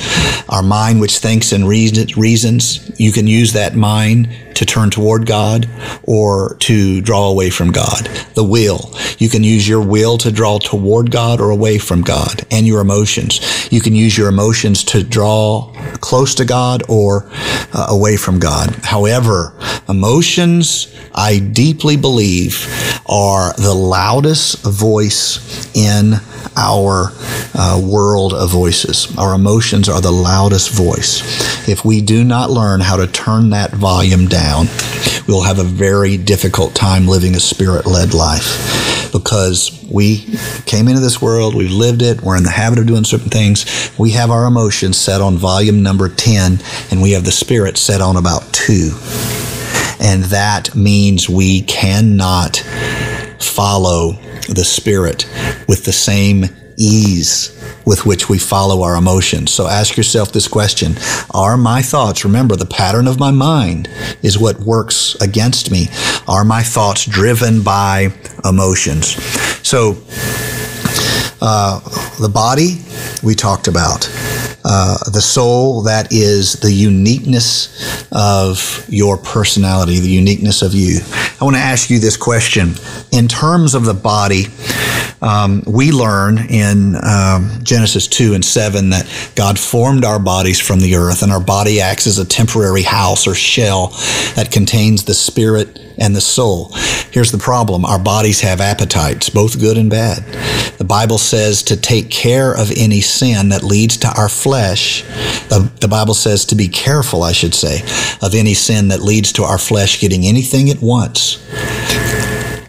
[0.50, 5.70] Our mind, which thinks and reasons, you can use that mind to turn toward God
[6.04, 8.06] or to draw away from God.
[8.36, 8.94] The will.
[9.18, 12.82] You can use your will to draw toward God or away from God and your
[12.82, 13.72] emotions.
[13.72, 17.30] You can use your emotions to draw close to God or
[17.74, 18.76] uh, away from God.
[18.84, 19.54] However,
[19.88, 22.68] emotions, I deeply believe,
[23.08, 26.14] are the loudest voice in
[26.56, 27.12] our
[27.54, 29.16] uh, world of voices.
[29.18, 31.22] Our emotions are the loudest voice.
[31.68, 34.68] If we do not learn how to turn that volume down,
[35.28, 40.26] we'll have a very difficult time living a spirit led life because we
[40.66, 43.92] came into this world, we've lived it, we're in the habit of doing certain things.
[43.98, 46.60] We have our emotions set on volume number 10,
[46.92, 48.92] and we have the spirit set on about 2.
[50.00, 52.58] And that means we cannot
[53.40, 54.18] follow
[54.54, 55.26] the Spirit
[55.68, 56.46] with the same
[56.78, 59.52] ease with which we follow our emotions.
[59.52, 60.96] So ask yourself this question
[61.32, 63.90] Are my thoughts, remember, the pattern of my mind
[64.22, 65.88] is what works against me?
[66.28, 69.16] Are my thoughts driven by emotions?
[69.68, 69.98] So,
[71.42, 71.80] uh,
[72.20, 72.84] the body
[73.24, 74.08] we talked about.
[74.64, 81.00] Uh, the soul, that is the uniqueness of your personality, the uniqueness of you.
[81.40, 82.76] I want to ask you this question.
[83.12, 84.46] In terms of the body,
[85.22, 90.80] um, we learn in um, Genesis 2 and 7 that God formed our bodies from
[90.80, 93.88] the earth, and our body acts as a temporary house or shell
[94.36, 96.74] that contains the spirit and the soul.
[97.12, 100.24] Here's the problem our bodies have appetites, both good and bad.
[100.78, 105.04] The Bible says to take care of any sin that leads to our flesh.
[105.50, 107.82] The, the Bible says to be careful, I should say,
[108.22, 111.46] of any sin that leads to our flesh getting anything it wants.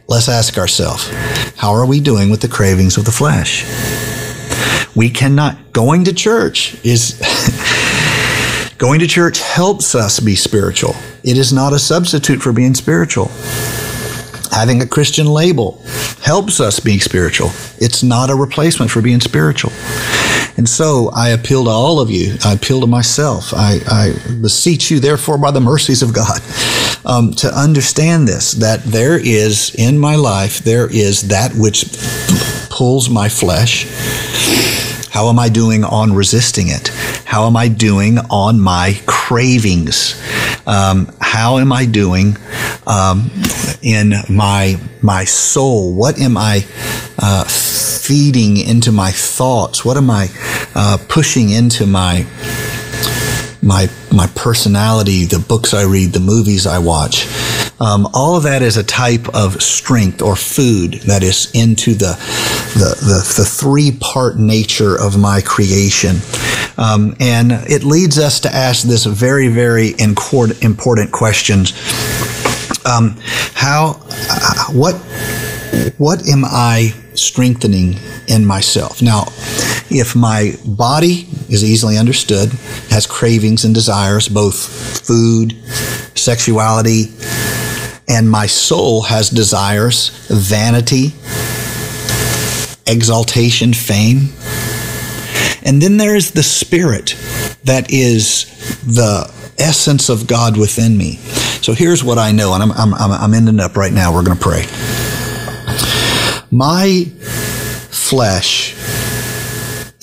[0.09, 1.09] Let's ask ourselves
[1.57, 3.64] how are we doing with the cravings of the flesh?
[4.95, 7.18] We cannot, going to church is.
[8.83, 10.97] Going to church helps us be spiritual.
[11.24, 13.30] It is not a substitute for being spiritual.
[14.50, 15.82] Having a Christian label
[16.22, 17.50] helps us be spiritual.
[17.78, 19.72] It's not a replacement for being spiritual.
[20.56, 22.36] And so I appeal to all of you.
[22.44, 23.54] I appeal to myself.
[23.54, 26.40] I, I beseech you, therefore, by the mercies of God,
[27.06, 31.86] um, to understand this that there is in my life, there is that which
[32.68, 33.86] pulls my flesh.
[35.12, 36.88] How am I doing on resisting it?
[37.26, 40.18] How am I doing on my cravings?
[40.66, 42.38] Um, how am I doing
[42.86, 43.30] um,
[43.82, 45.94] in my my soul?
[45.94, 46.64] What am I
[47.18, 49.84] uh, feeding into my thoughts?
[49.84, 50.28] What am I
[50.74, 52.24] uh, pushing into my
[53.60, 57.26] my my personality, the books I read, the movies I watch.
[57.83, 62.16] Um, all of that is a type of strength or food that is into the
[62.74, 66.16] the, the, the three part nature of my creation.
[66.78, 71.72] Um, and it leads us to ask this very, very important questions.
[72.87, 73.16] Um,
[73.55, 74.95] how, uh, what,
[75.99, 79.03] what am I strengthening in myself?
[79.03, 79.24] Now,
[79.91, 82.51] if my body is easily understood,
[82.91, 84.57] has cravings and desires, both
[85.07, 85.55] food,
[86.16, 87.12] sexuality,
[88.12, 91.14] and my soul has desires, vanity,
[92.86, 94.28] exaltation, fame.
[95.64, 97.16] And then there is the spirit
[97.64, 98.44] that is
[98.84, 101.16] the essence of God within me.
[101.62, 104.12] So here's what I know, and I'm, I'm, I'm ending up right now.
[104.12, 104.66] We're going to pray.
[106.50, 107.04] My
[107.90, 108.74] flesh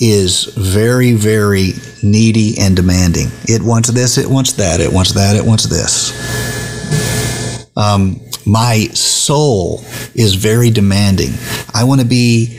[0.00, 3.28] is very, very needy and demanding.
[3.44, 6.10] It wants this, it wants that, it wants that, it wants this.
[7.80, 9.80] Um, my soul
[10.14, 11.30] is very demanding.
[11.72, 12.58] I want to be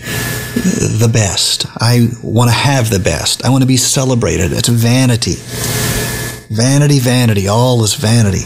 [0.56, 1.66] the best.
[1.80, 3.46] I want to have the best.
[3.46, 4.52] I want to be celebrated.
[4.52, 5.36] It's vanity.
[6.50, 8.46] Vanity, vanity, all is vanity.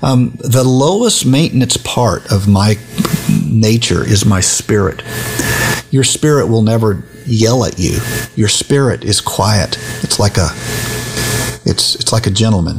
[0.00, 2.76] Um, the lowest maintenance part of my
[3.44, 5.02] nature is my spirit.
[5.90, 7.98] Your spirit will never yell at you.
[8.36, 9.76] Your spirit is quiet.
[10.02, 10.48] It's like a
[11.68, 12.78] it's it's like a gentleman.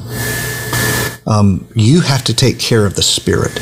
[1.25, 3.57] Um, you have to take care of the spirit.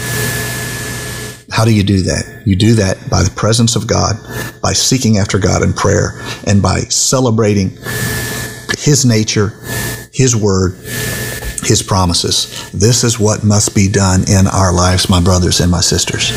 [1.49, 2.43] How do you do that?
[2.45, 4.15] You do that by the presence of God,
[4.61, 7.69] by seeking after God in prayer, and by celebrating
[8.77, 9.53] His nature,
[10.13, 10.73] His Word,
[11.63, 12.69] His promises.
[12.71, 16.31] This is what must be done in our lives, my brothers and my sisters.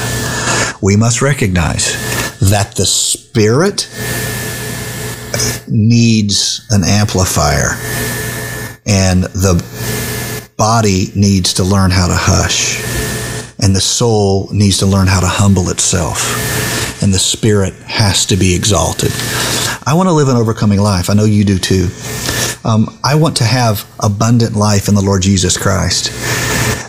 [0.80, 1.92] We must recognize
[2.40, 3.88] that the Spirit
[5.68, 7.72] needs an amplifier,
[8.86, 9.62] and the
[10.60, 12.84] body needs to learn how to hush,
[13.64, 18.36] and the soul needs to learn how to humble itself, and the spirit has to
[18.36, 19.10] be exalted.
[19.86, 21.08] I want to live an overcoming life.
[21.08, 21.88] I know you do too.
[22.62, 26.12] Um, I want to have abundant life in the Lord Jesus Christ.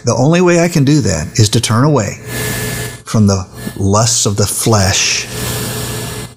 [0.03, 2.15] The only way I can do that is to turn away
[3.05, 3.47] from the
[3.77, 5.27] lusts of the flesh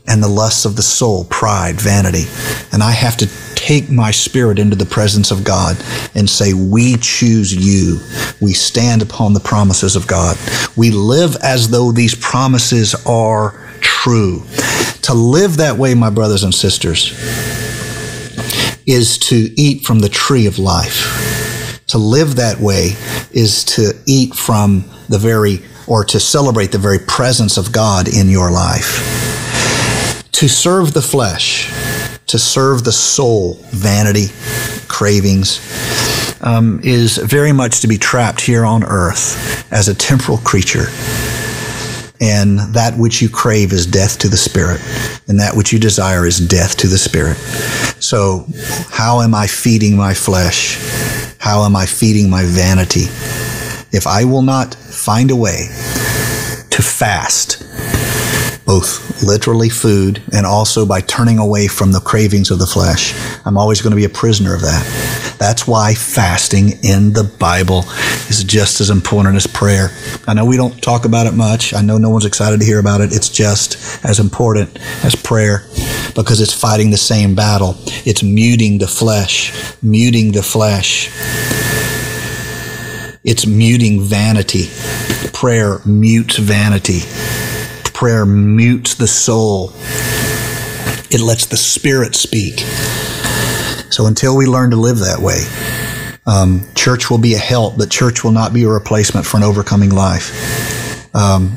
[0.07, 2.27] and the lusts of the soul, pride, vanity.
[2.71, 3.27] And I have to
[3.65, 5.83] take my spirit into the presence of God
[6.15, 7.99] and say, We choose you.
[8.39, 10.37] We stand upon the promises of God.
[10.77, 14.43] We live as though these promises are true.
[15.03, 17.13] To live that way, my brothers and sisters,
[18.87, 21.81] is to eat from the tree of life.
[21.87, 22.97] To live that way
[23.33, 28.29] is to eat from the very, or to celebrate the very presence of God in
[28.29, 30.31] your life.
[30.33, 31.71] To serve the flesh,
[32.35, 34.27] to serve the soul, vanity,
[34.89, 35.61] cravings,
[36.41, 40.87] um, is very much to be trapped here on earth as a temporal creature.
[42.21, 44.81] And that which you crave is death to the spirit,
[45.29, 47.37] and that which you desire is death to the spirit.
[48.03, 48.47] So,
[48.91, 50.79] how am I feeding my flesh?
[51.39, 53.05] How am I feeding my vanity?
[53.97, 55.69] If I will not find a way
[56.71, 57.63] to fast,
[58.65, 63.15] both literally food and also by turning away from the cravings of the flesh.
[63.45, 65.37] I'm always going to be a prisoner of that.
[65.39, 67.85] That's why fasting in the Bible
[68.29, 69.91] is just as important as prayer.
[70.27, 71.75] I know we don't talk about it much.
[71.75, 73.13] I know no one's excited to hear about it.
[73.13, 75.65] It's just as important as prayer
[76.15, 77.75] because it's fighting the same battle.
[78.07, 79.53] It's muting the flesh,
[79.83, 81.11] muting the flesh.
[83.25, 84.69] It's muting vanity.
[85.33, 87.01] Prayer mutes vanity
[87.95, 89.73] prayer mutes the soul,
[91.11, 92.59] it lets the spirit speak.
[93.91, 95.45] So until we learn to live that way,
[96.27, 99.45] um, church will be a help, but church will not be a replacement for an
[99.45, 101.15] overcoming life.
[101.15, 101.57] Um,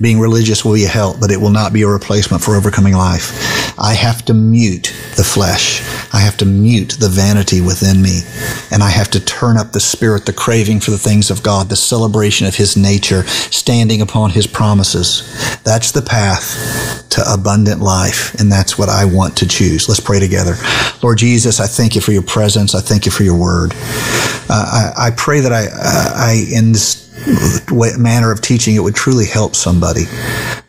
[0.00, 2.94] being religious will be a help, but it will not be a replacement for overcoming
[2.94, 3.57] life.
[3.80, 5.80] I have to mute the flesh.
[6.12, 8.20] I have to mute the vanity within me.
[8.70, 11.68] And I have to turn up the spirit, the craving for the things of God,
[11.68, 15.22] the celebration of His nature, standing upon His promises.
[15.62, 18.34] That's the path to abundant life.
[18.40, 19.88] And that's what I want to choose.
[19.88, 20.54] Let's pray together.
[21.02, 22.74] Lord Jesus, I thank you for your presence.
[22.74, 23.72] I thank you for your word.
[24.50, 27.07] Uh, I, I, pray that I, uh, I, in this
[27.98, 30.04] manner of teaching, it would truly help somebody.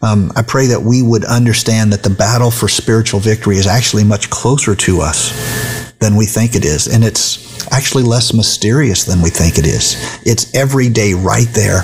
[0.02, 4.04] Um, I pray that we would understand that the battle for spiritual victory is actually
[4.04, 6.88] much closer to us than we think it is.
[6.88, 9.96] And it's actually less mysterious than we think it is.
[10.26, 11.84] It's every day right there,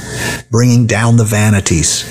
[0.50, 2.04] bringing down the vanities,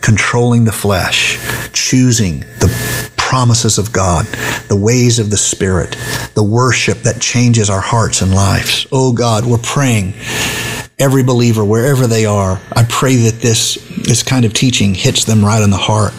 [0.00, 1.38] controlling the flesh,
[1.72, 4.26] choosing the promises of God,
[4.68, 5.96] the ways of the Spirit,
[6.34, 8.86] the worship that changes our hearts and lives.
[8.92, 10.14] Oh God, we're praying
[10.98, 13.74] every believer, wherever they are, I pray that this,
[14.06, 16.12] this kind of teaching hits them right in the heart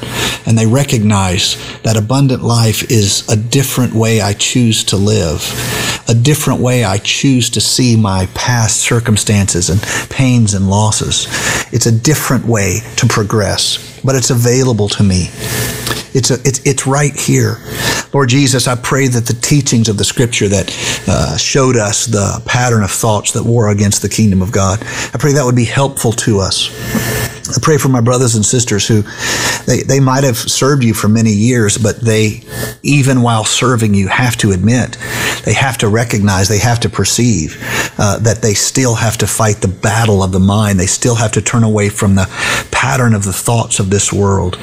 [0.45, 5.41] and they recognize that abundant life is a different way I choose to live,
[6.07, 11.28] a different way I choose to see my past circumstances and pains and losses.
[11.73, 15.30] It's a different way to progress, but it's available to me.
[16.16, 17.57] It's, a, it's, it's right here.
[18.13, 22.41] Lord Jesus, I pray that the teachings of the scripture that uh, showed us the
[22.45, 24.80] pattern of thoughts that war against the kingdom of God,
[25.13, 26.72] I pray that would be helpful to us.
[27.49, 29.03] I pray for my brothers and sisters who
[29.65, 32.41] they, they might have served you for many years, but they,
[32.83, 34.97] even while serving you, have to admit,
[35.43, 37.57] they have to recognize, they have to perceive
[37.97, 40.79] uh, that they still have to fight the battle of the mind.
[40.79, 42.25] They still have to turn away from the
[42.71, 44.57] pattern of the thoughts of this world.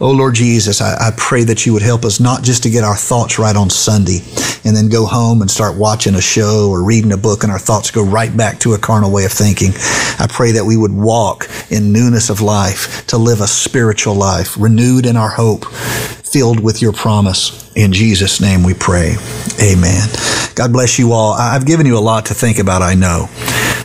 [0.00, 2.84] Oh Lord Jesus, I, I pray that you would help us not just to get
[2.84, 4.20] our thoughts right on Sunday
[4.64, 7.58] and then go home and start watching a show or reading a book and our
[7.58, 9.70] thoughts go right back to a carnal way of thinking.
[10.18, 14.54] I pray that we would walk in newness of life to live a spiritual life,
[14.58, 17.72] renewed in our hope, filled with your promise.
[17.74, 19.16] In Jesus' name we pray.
[19.62, 20.06] Amen.
[20.54, 21.32] God bless you all.
[21.32, 23.28] I've given you a lot to think about, I know.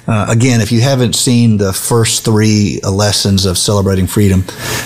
[0.07, 4.43] Uh, again, if you haven't seen the first three lessons of celebrating freedom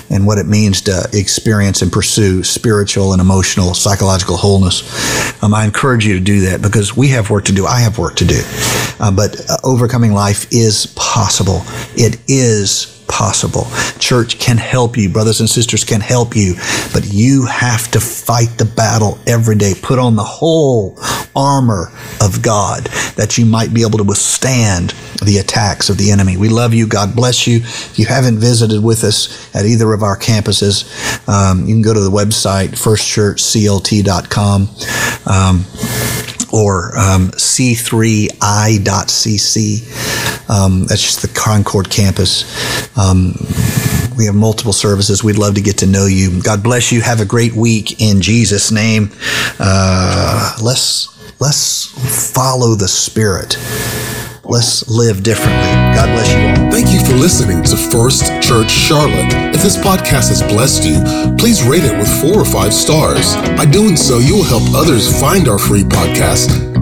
[0.10, 4.84] and what it means to experience and pursue spiritual and emotional, psychological wholeness,
[5.44, 7.66] um, I encourage you to do that because we have work to do.
[7.66, 8.42] I have work to do.
[9.00, 11.64] Uh, but uh, overcoming life is possible.
[11.96, 13.68] It is possible.
[14.00, 15.10] Church can help you.
[15.10, 16.56] Brothers and sisters can help you.
[16.94, 19.74] But you have to fight the battle every day.
[19.82, 20.98] Put on the whole
[21.36, 21.92] armor
[22.22, 22.86] of God
[23.16, 24.92] that you might be able to withstand
[25.26, 26.38] the attacks of the enemy.
[26.38, 26.88] We love you.
[26.88, 27.58] God bless you.
[27.58, 30.88] If you haven't visited with us at either of our campuses,
[31.28, 34.70] um, you can go to the website, firstchurchclt.com.
[35.26, 35.66] Um,
[36.54, 38.40] or um, c3i.cc.
[40.50, 42.44] Um, that's just the Concord campus.
[42.98, 43.36] Um,
[44.18, 45.24] we have multiple services.
[45.24, 46.42] We'd love to get to know you.
[46.42, 47.02] God bless you.
[47.02, 49.12] Have a great week in Jesus' name.
[49.60, 51.86] Uh, let's let's
[52.34, 53.56] follow the Spirit.
[54.50, 55.70] Let's live differently.
[55.94, 56.72] God bless you all.
[56.72, 59.32] Thank you for listening to First Church Charlotte.
[59.54, 63.36] If this podcast has blessed you, please rate it with four or five stars.
[63.56, 66.69] By doing so, you will help others find our free podcast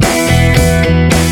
[0.00, 1.25] Música